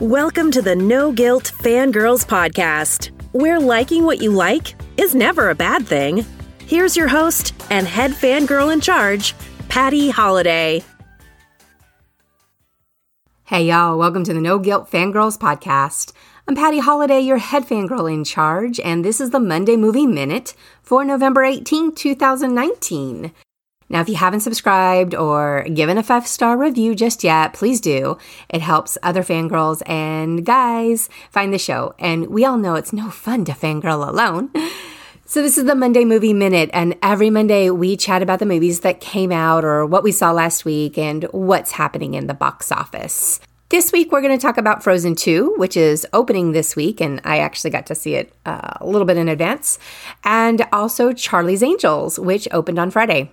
[0.00, 5.54] Welcome to the No Guilt Fangirls Podcast, where liking what you like is never a
[5.54, 6.26] bad thing.
[6.66, 9.36] Here's your host and head fangirl in charge,
[9.68, 10.82] Patty Holiday.
[13.44, 16.12] Hey, y'all, welcome to the No Guilt Fangirls Podcast.
[16.48, 20.54] I'm Patty Holiday, your head fangirl in charge, and this is the Monday Movie Minute
[20.82, 23.32] for November 18, 2019.
[23.94, 28.18] Now, if you haven't subscribed or given a five star review just yet, please do.
[28.48, 31.94] It helps other fangirls and guys find the show.
[32.00, 34.50] And we all know it's no fun to fangirl alone.
[35.26, 38.80] So, this is the Monday Movie Minute, and every Monday we chat about the movies
[38.80, 42.72] that came out or what we saw last week and what's happening in the box
[42.72, 43.38] office.
[43.68, 47.20] This week we're going to talk about Frozen 2, which is opening this week, and
[47.24, 49.78] I actually got to see it uh, a little bit in advance,
[50.24, 53.30] and also Charlie's Angels, which opened on Friday.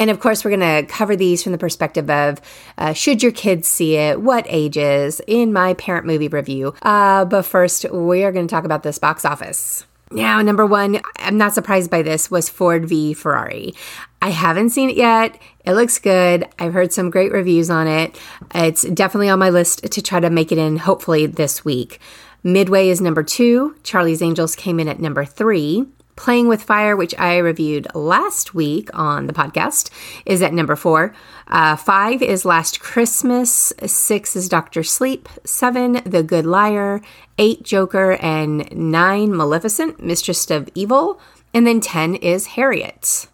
[0.00, 2.40] And of course, we're going to cover these from the perspective of
[2.76, 6.74] uh, should your kids see it, what ages, in my parent movie review.
[6.82, 9.86] Uh, but first, we are going to talk about this box office.
[10.10, 13.74] Now, number one, I'm not surprised by this, was Ford v Ferrari.
[14.22, 15.38] I haven't seen it yet.
[15.66, 16.48] It looks good.
[16.58, 18.18] I've heard some great reviews on it.
[18.54, 22.00] It's definitely on my list to try to make it in, hopefully, this week.
[22.42, 23.76] Midway is number two.
[23.82, 25.84] Charlie's Angels came in at number three.
[26.18, 29.88] Playing with Fire, which I reviewed last week on the podcast,
[30.26, 31.14] is at number four.
[31.46, 33.72] Uh, five is Last Christmas.
[33.86, 35.28] Six is Doctor Sleep.
[35.44, 37.00] Seven, The Good Liar.
[37.38, 38.14] Eight, Joker.
[38.20, 41.20] And nine, Maleficent, Mistress of Evil.
[41.54, 43.28] And then 10 is Harriet.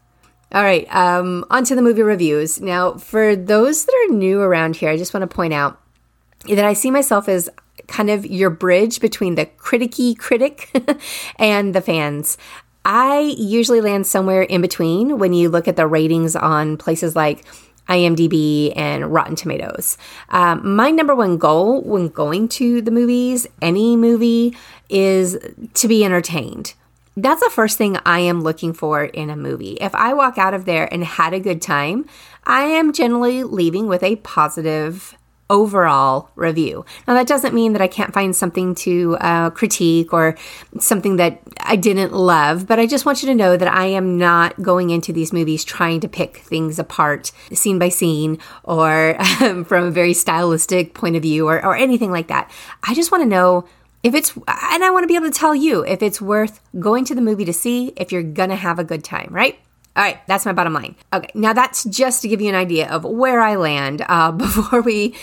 [0.53, 2.61] All right, um, on to the movie reviews.
[2.61, 5.81] Now, for those that are new around here, I just want to point out
[6.49, 7.49] that I see myself as
[7.89, 10.71] kind of your bridge between the criticky critic
[11.39, 12.39] and the fans.
[12.85, 17.45] I usually land somewhere in between when you look at the ratings on places like
[17.89, 19.99] IMDb and Rotten Tomatoes.
[20.31, 24.57] Um, my number one goal when going to the movies, any movie,
[24.89, 25.39] is
[25.75, 26.75] to be entertained.
[27.17, 29.75] That's the first thing I am looking for in a movie.
[29.81, 32.07] If I walk out of there and had a good time,
[32.45, 35.17] I am generally leaving with a positive
[35.51, 36.85] overall review.
[37.07, 40.37] Now, that doesn't mean that I can't find something to uh, critique or
[40.79, 44.17] something that I didn't love, but I just want you to know that I am
[44.17, 49.65] not going into these movies trying to pick things apart scene by scene or um,
[49.67, 52.51] from a very stylistic point of view or, or anything like that.
[52.83, 53.67] I just want to know.
[54.03, 57.07] If it's, and I want to be able to tell you if it's worth going
[57.07, 59.59] to the movie to see, if you're gonna have a good time, right?
[59.97, 60.97] All right, that's my bottom line.
[61.13, 64.83] Okay, now that's just to give you an idea of where I land uh, before
[64.83, 65.15] we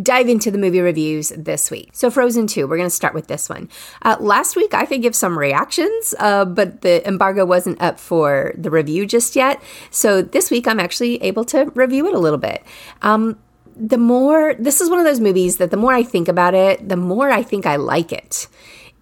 [0.00, 1.90] dive into the movie reviews this week.
[1.92, 3.68] So, Frozen 2, we're going to start with this one.
[4.02, 8.54] Uh, last week, I could give some reactions, uh, but the embargo wasn't up for
[8.56, 9.60] the review just yet.
[9.90, 12.62] So, this week, I'm actually able to review it a little bit.
[13.02, 13.38] Um,
[13.76, 16.88] the more, this is one of those movies that the more I think about it,
[16.88, 18.46] the more I think I like it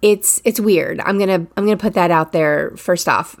[0.01, 0.99] it's it's weird.
[1.01, 3.37] I'm gonna I'm gonna put that out there first off.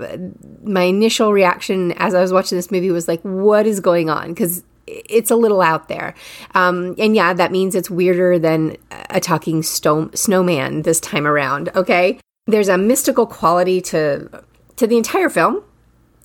[0.63, 4.29] My initial reaction as I was watching this movie was like, "What is going on?"
[4.29, 6.15] Because it's a little out there,
[6.55, 8.75] um, and yeah, that means it's weirder than
[9.09, 11.69] a talking sto- snowman this time around.
[11.75, 14.29] Okay, there's a mystical quality to
[14.75, 15.63] to the entire film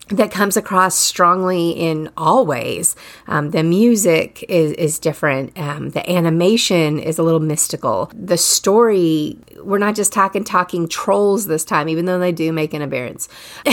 [0.08, 2.94] that comes across strongly in all ways.
[3.26, 5.58] Um, the music is, is different.
[5.58, 8.10] Um, the animation is a little mystical.
[8.14, 12.74] The story, we're not just talking talking trolls this time, even though they do make
[12.74, 13.28] an appearance.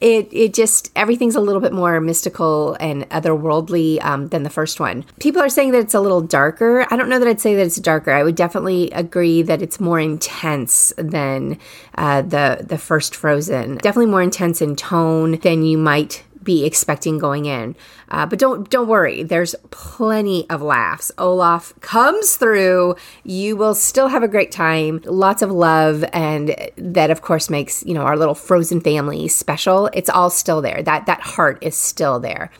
[0.00, 4.78] it it just everything's a little bit more mystical and otherworldly um, than the first
[4.78, 5.04] one.
[5.18, 6.86] People are saying that it's a little darker.
[6.90, 8.12] I don't know that I'd say that it's darker.
[8.12, 11.58] I would definitely agree that it's more intense than
[11.96, 13.78] uh, the the first Frozen.
[13.78, 17.74] Definitely more intense in tone than you might be expecting going in.
[18.10, 19.22] Uh, but don't don't worry.
[19.22, 21.10] There's plenty of laughs.
[21.16, 22.96] Olaf comes through.
[23.24, 25.00] You will still have a great time.
[25.06, 29.88] Lots of love, and that of course makes you know our little frozen family special.
[29.94, 30.82] It's all still there.
[30.82, 32.50] That that heart is still there.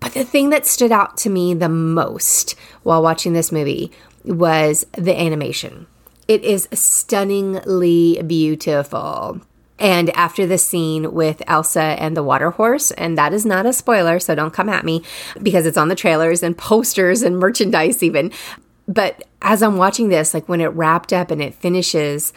[0.00, 3.92] But the thing that stood out to me the most while watching this movie
[4.24, 5.86] was the animation.
[6.26, 9.42] It is stunningly beautiful.
[9.82, 13.72] And after the scene with Elsa and the water horse, and that is not a
[13.72, 15.02] spoiler, so don't come at me
[15.42, 18.30] because it's on the trailers and posters and merchandise, even.
[18.86, 22.32] But as I'm watching this, like when it wrapped up and it finishes,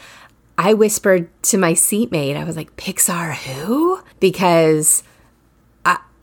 [0.57, 4.01] I whispered to my seatmate, I was like, Pixar who?
[4.19, 5.03] Because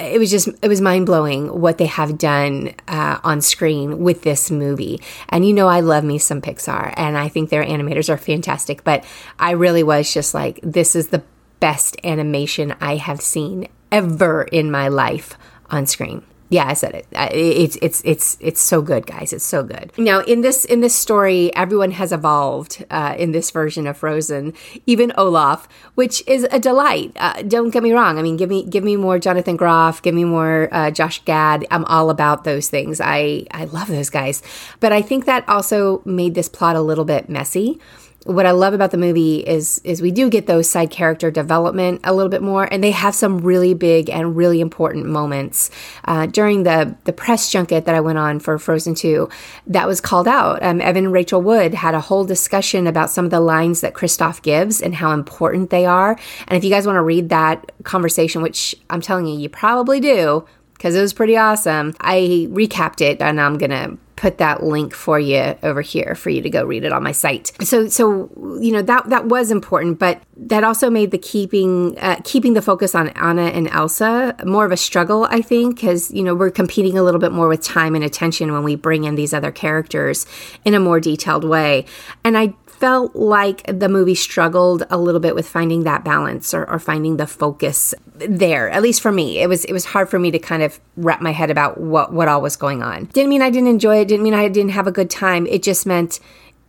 [0.02, 4.22] it was just it was mind blowing what they have done uh, on screen with
[4.22, 5.00] this movie.
[5.28, 8.84] And you know, I love me some Pixar, and I think their animators are fantastic.
[8.84, 9.04] But
[9.38, 11.22] I really was just like, this is the
[11.60, 15.38] best animation I have seen ever in my life
[15.70, 16.24] on screen.
[16.52, 17.06] Yeah, I said it.
[17.12, 19.32] It's it's it's it's so good, guys.
[19.32, 19.90] It's so good.
[19.96, 24.52] Now, in this in this story, everyone has evolved uh, in this version of Frozen,
[24.84, 27.12] even Olaf, which is a delight.
[27.16, 28.18] Uh, don't get me wrong.
[28.18, 31.64] I mean, give me give me more Jonathan Groff, give me more uh, Josh Gad.
[31.70, 33.00] I'm all about those things.
[33.00, 34.42] I I love those guys,
[34.78, 37.80] but I think that also made this plot a little bit messy
[38.24, 42.00] what I love about the movie is is we do get those side character development
[42.04, 45.70] a little bit more, and they have some really big and really important moments
[46.04, 49.28] uh, during the the press junket that I went on for Frozen Two.
[49.66, 50.62] That was called out.
[50.62, 53.94] Um, Evan and Rachel Wood had a whole discussion about some of the lines that
[53.94, 56.18] Kristoff gives and how important they are.
[56.46, 59.98] And if you guys want to read that conversation, which I'm telling you, you probably
[60.00, 61.94] do, because it was pretty awesome.
[62.00, 66.40] I recapped it, and I'm gonna put that link for you over here for you
[66.40, 67.50] to go read it on my site.
[67.60, 68.30] So, so
[68.60, 72.62] you know that that was important, but that also made the keeping uh, keeping the
[72.62, 76.52] focus on Anna and Elsa more of a struggle, I think, because you know we're
[76.52, 79.50] competing a little bit more with time and attention when we bring in these other
[79.50, 80.24] characters
[80.64, 81.84] in a more detailed way.
[82.22, 86.68] And I felt like the movie struggled a little bit with finding that balance or,
[86.68, 89.38] or, finding the focus there at least for me.
[89.38, 92.12] It was it was hard for me to kind of wrap my head about what
[92.12, 93.04] what all was going on.
[93.04, 95.46] Didn't mean i didn't enjoy it didn't mean i didn't have a good time.
[95.46, 96.18] It just meant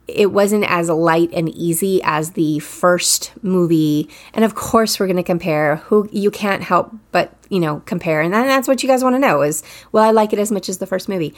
[0.08, 4.08] it wasn't as light and easy as the first movie.
[4.36, 5.78] And of course we're going to compare.
[5.88, 8.22] Who you can't help but you know compare.
[8.22, 10.70] And that's what you guys want to know is well i like it as much
[10.70, 11.34] as the first movie?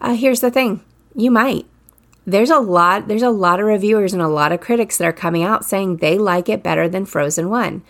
[0.00, 0.84] Uh, here's the thing.
[1.16, 1.66] You might
[2.26, 5.12] there's a lot there's a lot of reviewers and a lot of critics that are
[5.12, 7.82] coming out saying they like it better than Frozen 1.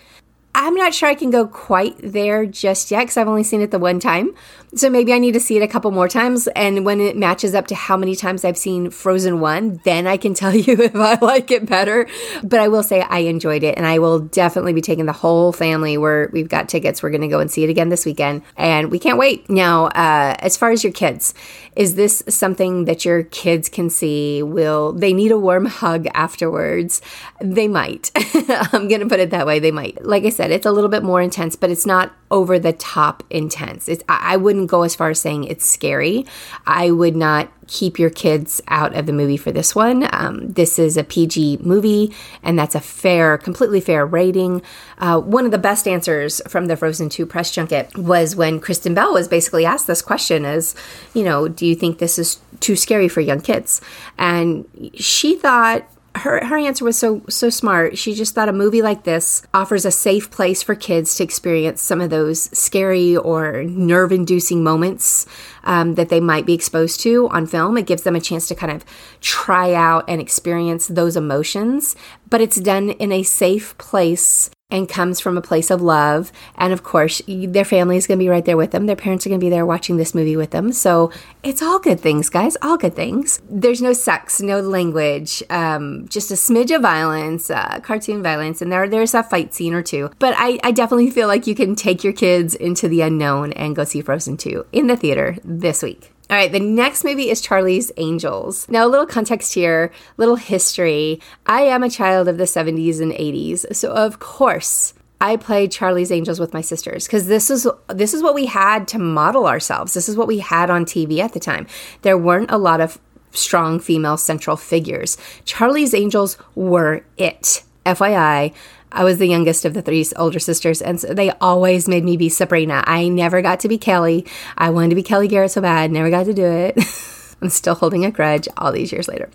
[0.65, 3.71] I'm not sure I can go quite there just yet because I've only seen it
[3.71, 4.35] the one time.
[4.75, 6.49] So maybe I need to see it a couple more times.
[6.57, 10.17] And when it matches up to how many times I've seen Frozen 1, then I
[10.17, 12.09] can tell you if I like it better.
[12.43, 13.77] But I will say I enjoyed it.
[13.77, 17.03] And I will definitely be taking the whole family where we've got tickets.
[17.03, 18.41] We're going to go and see it again this weekend.
[18.57, 19.51] And we can't wait.
[19.51, 21.35] Now, uh, as far as your kids,
[21.77, 24.43] is this something that your kids can see?
[24.43, 27.03] Will they need a warm hug afterwards?
[27.39, 28.11] They might.
[28.73, 29.59] I'm going to put it that way.
[29.59, 30.03] They might.
[30.03, 33.25] Like I said, it's a little bit more intense, but it's not over the top
[33.29, 33.89] intense.
[33.89, 36.27] It's, I wouldn't go as far as saying it's scary.
[36.65, 40.09] I would not keep your kids out of the movie for this one.
[40.13, 44.63] Um, this is a PG movie, and that's a fair, completely fair rating.
[44.99, 48.95] Uh, one of the best answers from the Frozen 2 press junket was when Kristen
[48.95, 50.77] Bell was basically asked this question as,
[51.15, 53.81] you know, do you think this is too scary for young kids?
[54.19, 55.85] And she thought
[56.17, 57.99] her her answer was so so smart.
[57.99, 61.83] She just thought a movie like this offers a safe place for kids to experience
[61.83, 65.27] some of those scary or nerve inducing moments
[65.65, 67.77] um, that they might be exposed to on film.
[67.77, 68.85] It gives them a chance to kind of
[69.21, 71.97] try out and experience those emotions,
[72.31, 76.33] but it's done in a safe place and comes from a place of love.
[76.57, 78.87] And of course, their family is going to be right there with them.
[78.87, 80.73] Their parents are going to be there watching this movie with them.
[80.73, 81.13] So
[81.45, 82.57] it's all good things, guys.
[82.61, 83.41] All good things.
[83.49, 88.73] There's no sex, no language, um, just a smidge of violence, uh, cartoon violence, and
[88.73, 90.11] there there's a fight scene or two.
[90.19, 93.77] But I, I definitely feel like you can take your kids into the unknown and
[93.77, 96.14] go see Frozen 2 in the theater this week.
[96.35, 98.69] All right, the next movie is Charlie's Angels.
[98.69, 101.21] Now, a little context here, little history.
[101.47, 106.11] I am a child of the 70s and 80s, so of course, I played Charlie's
[106.11, 109.95] Angels with my sisters because this is this is what we had to model ourselves.
[109.95, 111.69] This is what we had on TV at the time.
[112.03, 112.99] There weren't a lot of
[113.31, 115.17] strong female central figures.
[115.45, 117.63] Charlie's Angels were it.
[117.87, 118.53] FYI,
[118.93, 122.17] I was the youngest of the three older sisters, and so they always made me
[122.17, 122.85] be Sabrina.
[122.87, 124.25] I never got to be Kelly.
[124.57, 126.79] I wanted to be Kelly Garrett so bad, never got to do it.
[127.43, 129.29] I'm still holding a grudge all these years later.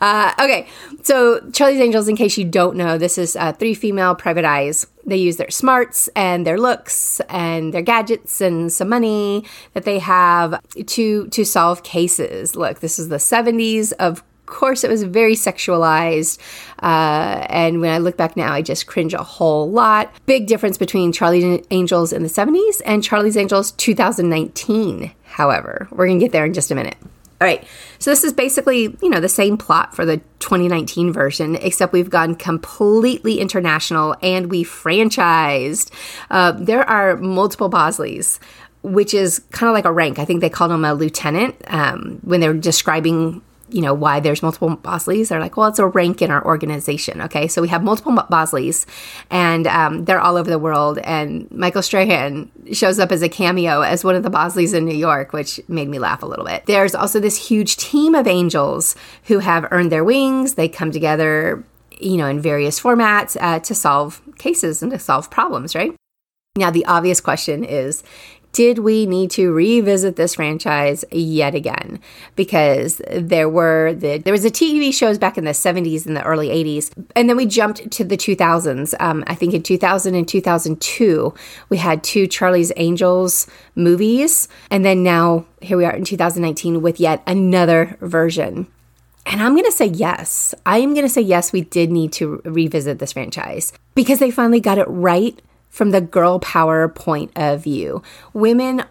[0.00, 0.66] Uh, okay,
[1.02, 4.86] so Charlie's Angels, in case you don't know, this is uh, three female private eyes.
[5.04, 9.98] They use their smarts and their looks and their gadgets and some money that they
[9.98, 12.56] have to to solve cases.
[12.56, 13.92] Look, this is the 70s.
[13.94, 16.38] Of course, it was very sexualized.
[16.82, 20.12] Uh, and when I look back now, I just cringe a whole lot.
[20.26, 25.88] Big difference between Charlie's Angels in the 70s and Charlie's Angels 2019, however.
[25.90, 26.96] We're going to get there in just a minute.
[27.40, 27.64] All right,
[27.98, 32.10] so this is basically, you know, the same plot for the 2019 version, except we've
[32.10, 35.90] gone completely international and we franchised.
[36.30, 38.38] Uh, there are multiple Bosleys,
[38.82, 40.18] which is kind of like a rank.
[40.18, 44.20] I think they called him a lieutenant um, when they were describing you know why
[44.20, 45.28] there's multiple Bosleys.
[45.28, 47.20] They're like, well, it's a rank in our organization.
[47.22, 48.86] Okay, so we have multiple Bosleys,
[49.30, 50.98] and um, they're all over the world.
[50.98, 54.96] And Michael Strahan shows up as a cameo as one of the Bosleys in New
[54.96, 56.66] York, which made me laugh a little bit.
[56.66, 60.54] There's also this huge team of angels who have earned their wings.
[60.54, 61.64] They come together,
[61.98, 65.74] you know, in various formats uh, to solve cases and to solve problems.
[65.74, 65.94] Right
[66.56, 68.02] now, the obvious question is
[68.52, 72.00] did we need to revisit this franchise yet again?
[72.36, 76.24] Because there were the there was a TV shows back in the 70s and the
[76.24, 78.94] early 80s, and then we jumped to the 2000s.
[79.00, 81.34] Um, I think in 2000 and 2002
[81.68, 86.98] we had two Charlie's Angels movies, and then now here we are in 2019 with
[86.98, 88.66] yet another version.
[89.26, 90.54] And I'm going to say yes.
[90.66, 94.30] I am going to say yes, we did need to revisit this franchise because they
[94.30, 98.02] finally got it right from the girl power point of view.
[98.32, 98.84] Women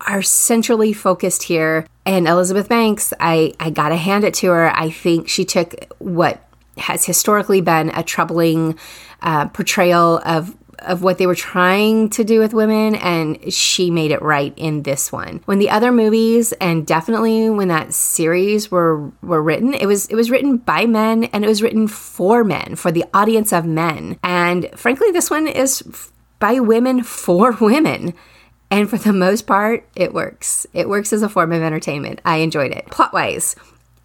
[0.00, 1.86] are centrally focused here.
[2.04, 4.76] And Elizabeth Banks, I, I gotta hand it to her.
[4.76, 8.78] I think she took what has historically been a troubling
[9.22, 14.10] uh, portrayal of of what they were trying to do with women and she made
[14.10, 15.40] it right in this one.
[15.46, 20.14] When the other movies and definitely when that series were were written, it was it
[20.14, 24.18] was written by men and it was written for men, for the audience of men.
[24.22, 25.82] And frankly this one is
[26.44, 28.12] by women for women.
[28.70, 30.66] And for the most part, it works.
[30.74, 32.20] It works as a form of entertainment.
[32.22, 32.84] I enjoyed it.
[32.90, 33.56] Plot wise,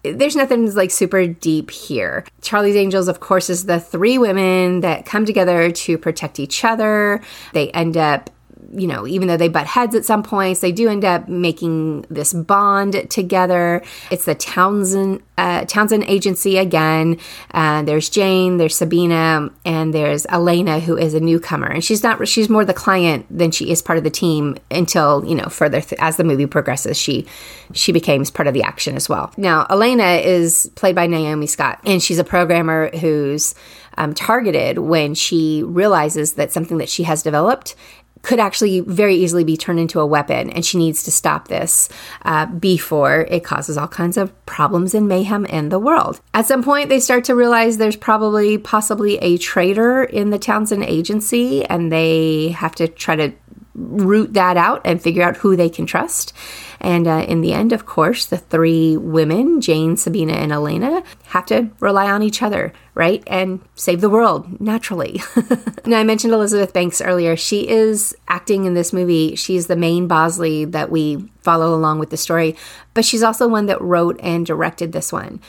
[0.02, 2.24] there's nothing like super deep here.
[2.40, 7.20] Charlie's Angels, of course, is the three women that come together to protect each other.
[7.52, 8.30] They end up
[8.72, 12.02] you know, even though they butt heads at some points, they do end up making
[12.10, 13.82] this bond together.
[14.10, 17.18] It's the Townsend uh, Townsend agency again.
[17.52, 22.26] Uh, there's Jane, there's Sabina, and there's Elena, who is a newcomer, and she's not
[22.28, 25.80] she's more the client than she is part of the team until you know further
[25.80, 26.96] th- as the movie progresses.
[26.96, 27.26] She
[27.72, 29.32] she becomes part of the action as well.
[29.36, 33.54] Now Elena is played by Naomi Scott, and she's a programmer who's
[33.96, 37.74] um, targeted when she realizes that something that she has developed
[38.22, 41.88] could actually very easily be turned into a weapon, and she needs to stop this
[42.22, 46.20] uh, before it causes all kinds of problems and mayhem in the world.
[46.34, 50.84] At some point, they start to realize there's probably possibly a traitor in the Townsend
[50.84, 53.32] agency, and they have to try to
[53.80, 56.32] root that out and figure out who they can trust.
[56.80, 61.44] And uh, in the end, of course, the three women, Jane, Sabina, and Elena, have
[61.46, 63.22] to rely on each other, right?
[63.26, 65.20] And save the world naturally.
[65.86, 67.36] now, I mentioned Elizabeth Banks earlier.
[67.36, 69.36] She is acting in this movie.
[69.36, 72.56] She's the main Bosley that we follow along with the story,
[72.94, 75.40] but she's also one that wrote and directed this one.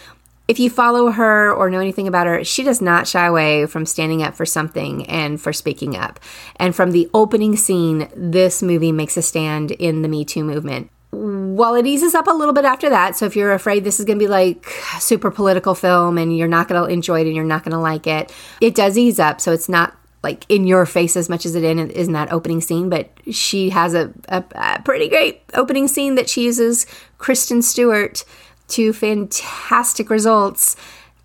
[0.52, 3.86] If you follow her or know anything about her, she does not shy away from
[3.86, 6.20] standing up for something and for speaking up.
[6.58, 10.92] And from the opening scene, this movie makes a stand in the Me Too movement
[11.12, 14.06] while it eases up a little bit after that, so if you're afraid this is
[14.06, 14.66] going to be like
[15.00, 17.80] super political film and you're not going to enjoy it and you're not going to
[17.80, 19.42] like it, it does ease up.
[19.42, 22.62] So it's not like in your face as much as it is in that opening
[22.62, 22.90] scene.
[22.90, 26.86] But she has a, a, a pretty great opening scene that she uses
[27.18, 28.24] Kristen Stewart
[28.72, 30.76] to fantastic results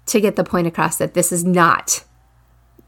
[0.06, 2.04] to get the point across that this is not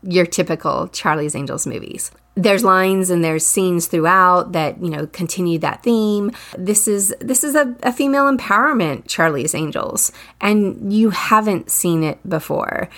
[0.03, 2.11] your typical Charlie's Angels movies.
[2.37, 6.31] There's lines and there's scenes throughout that, you know, continue that theme.
[6.57, 10.13] This is this is a, a female empowerment Charlie's Angels.
[10.41, 12.89] And you haven't seen it before.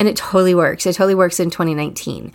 [0.00, 0.84] And it totally works.
[0.84, 2.32] It totally works in 2019.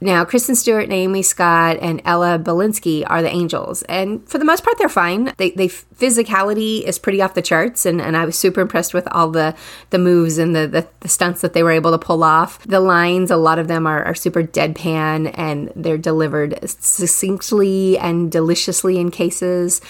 [0.00, 4.62] Now, Kristen Stewart, Naomi Scott, and Ella Balinska are the angels, and for the most
[4.62, 5.32] part, they're fine.
[5.38, 9.08] They, they physicality is pretty off the charts, and, and I was super impressed with
[9.10, 9.56] all the
[9.90, 12.62] the moves and the, the, the stunts that they were able to pull off.
[12.62, 18.30] The lines, a lot of them are, are super deadpan, and they're delivered succinctly and
[18.30, 19.80] deliciously in cases.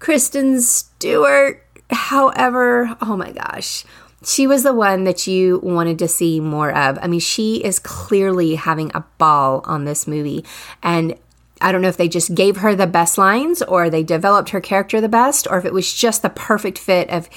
[0.00, 3.84] Kristen Stewart, however, oh my gosh
[4.24, 6.98] she was the one that you wanted to see more of.
[7.02, 10.44] I mean, she is clearly having a ball on this movie.
[10.82, 11.16] And
[11.60, 14.60] I don't know if they just gave her the best lines or they developed her
[14.60, 17.28] character the best or if it was just the perfect fit of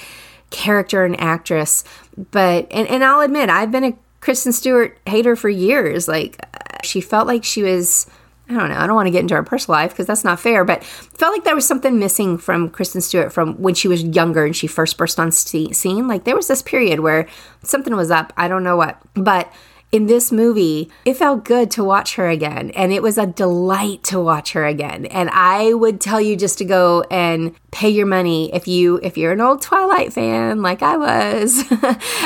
[0.50, 1.84] character and actress.
[2.30, 6.08] But, and, and I'll admit, I've been a Kristen Stewart hater for years.
[6.08, 8.06] Like, uh, she felt like she was
[8.50, 8.78] I don't know.
[8.78, 11.32] I don't want to get into her personal life because that's not fair, but felt
[11.32, 14.66] like there was something missing from Kristen Stewart from when she was younger and she
[14.66, 16.08] first burst on scene.
[16.08, 17.28] Like there was this period where
[17.62, 18.32] something was up.
[18.36, 19.00] I don't know what.
[19.14, 19.52] But
[19.92, 22.70] in this movie, it felt good to watch her again.
[22.72, 25.06] And it was a delight to watch her again.
[25.06, 29.16] And I would tell you just to go and pay your money if you if
[29.16, 31.64] you're an old Twilight fan like I was,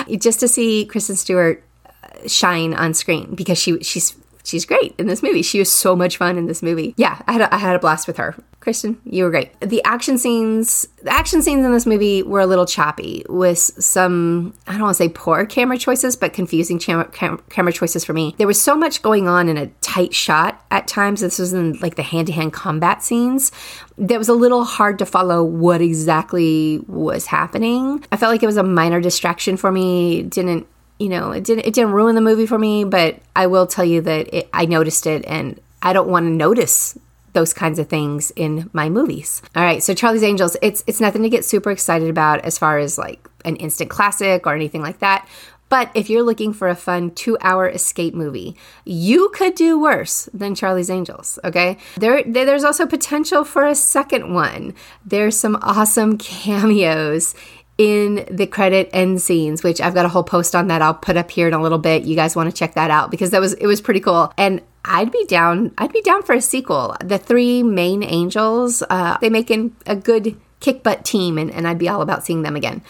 [0.19, 4.15] just to see Kristen Stewart uh, shine on screen because she she's
[4.45, 5.43] she's great in this movie.
[5.43, 6.95] She was so much fun in this movie.
[6.97, 8.37] Yeah, I had a, I had a blast with her.
[8.61, 9.53] Kristen, you were great.
[9.61, 14.55] The action scenes, the action scenes in this movie were a little choppy with some,
[14.67, 18.15] I don't want to say poor camera choices, but confusing cam- cam- camera choices for
[18.15, 18.35] me.
[18.39, 21.21] There was so much going on in a tight shot at times.
[21.21, 23.53] This was in like the hand to hand combat scenes.
[23.99, 28.03] That was a little hard to follow what exactly was happening.
[28.11, 30.23] I felt like it was a minor distraction for me.
[30.23, 30.67] didn't
[30.99, 33.85] you know, it didn't it didn't ruin the movie for me, but I will tell
[33.85, 36.97] you that it, I noticed it, and I don't want to notice
[37.33, 39.43] those kinds of things in my movies.
[39.57, 42.79] All right, so Charlie's Angels, it's it's nothing to get super excited about as far
[42.79, 45.29] as like an instant classic or anything like that.
[45.69, 50.29] But if you're looking for a fun two hour escape movie, you could do worse
[50.33, 51.79] than Charlie's Angels, okay?
[51.97, 54.75] There, there's also potential for a second one.
[55.05, 57.35] There's some awesome cameos
[57.77, 61.17] in the credit end scenes, which I've got a whole post on that I'll put
[61.17, 62.05] up here in a little bit.
[62.05, 64.33] You guys want to check that out because that was it was pretty cool.
[64.39, 65.73] And I'd be down.
[65.79, 66.97] I'd be down for a sequel.
[67.03, 71.67] The three main angels, uh, they make an, a good kick butt team, and, and
[71.67, 72.83] I'd be all about seeing them again.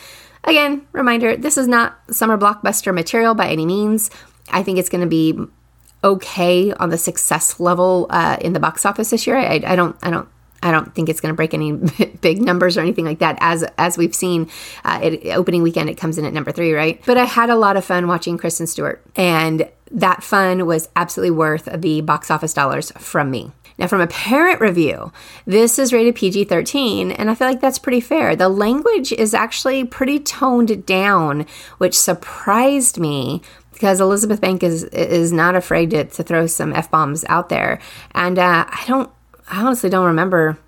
[0.45, 4.11] Again, reminder this is not summer blockbuster material by any means.
[4.51, 5.39] I think it's going to be
[6.03, 9.39] okay on the success level uh, in the box office this year.
[9.39, 10.29] I, I don't, I don't
[10.63, 11.73] I don't think it's going to break any
[12.21, 13.37] big numbers or anything like that.
[13.41, 14.51] As as we've seen,
[14.85, 17.03] uh, it, opening weekend it comes in at number three, right?
[17.05, 21.37] But I had a lot of fun watching Kristen Stewart, and that fun was absolutely
[21.37, 23.53] worth the box office dollars from me.
[23.77, 25.13] Now, from a parent review,
[25.47, 28.37] this is rated PG 13, and I feel like that's pretty fair.
[28.37, 31.47] The language is actually pretty toned down,
[31.79, 33.43] which surprised me
[33.73, 37.81] because Elizabeth Bank is is not afraid to, to throw some f bombs out there,
[38.15, 39.11] and uh, I don't,
[39.49, 40.59] I honestly don't remember,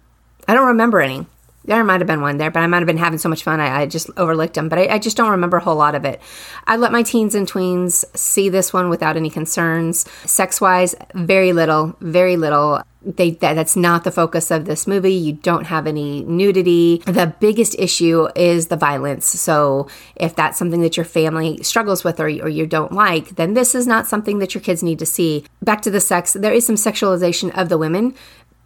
[0.46, 1.26] I don't remember any.
[1.66, 3.58] There might have been one there, but I might have been having so much fun
[3.58, 4.68] I, I just overlooked them.
[4.68, 6.20] But I, I, just don't remember a whole lot of it.
[6.64, 10.08] I let my teens and tweens see this one without any concerns.
[10.24, 12.82] Sex wise, very little, very little.
[13.02, 15.14] They, that, that's not the focus of this movie.
[15.14, 17.02] You don't have any nudity.
[17.04, 19.26] The biggest issue is the violence.
[19.26, 23.54] So if that's something that your family struggles with or, or you don't like, then
[23.54, 25.44] this is not something that your kids need to see.
[25.62, 28.14] Back to the sex, there is some sexualization of the women,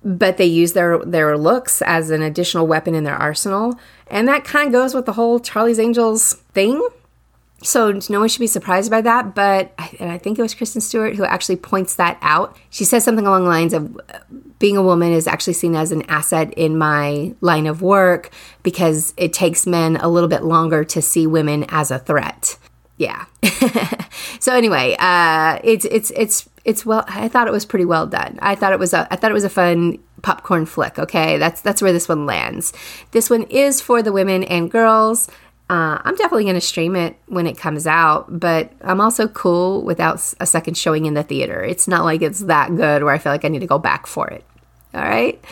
[0.05, 3.79] but they use their their looks as an additional weapon in their arsenal.
[4.07, 6.87] And that kind of goes with the whole charlie's angels thing.
[7.63, 10.81] So no one should be surprised by that but and i think it was kristen
[10.81, 12.57] stewart who actually points that out.
[12.71, 14.01] She says something along the lines of
[14.59, 18.31] being a woman is actually seen as an asset in my line of work
[18.63, 22.57] because it takes men a little bit longer to see women as a threat
[23.01, 23.25] yeah.
[24.41, 28.39] So anyway uh it's it's it's it's well i thought it was pretty well done.
[28.41, 31.37] I thought it was a i thought it was a fun popcorn flick okay?
[31.39, 32.73] That's that's where this one lands.
[33.11, 35.29] This one is for the women and girls.
[35.69, 39.83] Uh, i'm definitely going to stream it when it comes out but i'm also cool
[39.83, 41.63] without a second showing in the theater.
[41.63, 44.07] It's not like it's that good where i feel like i need to go back
[44.07, 44.45] for it
[44.95, 45.43] all right?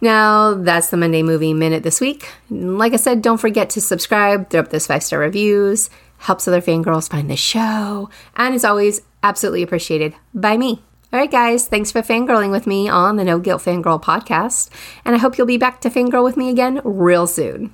[0.00, 2.28] Now, that's the Monday Movie Minute this week.
[2.50, 5.88] Like I said, don't forget to subscribe, throw up those five star reviews,
[6.24, 10.82] helps other fangirls find the show, and as always, absolutely appreciated by me.
[11.12, 14.68] All right, guys, thanks for fangirling with me on the No Guilt Fangirl podcast,
[15.04, 17.72] and I hope you'll be back to fangirl with me again real soon.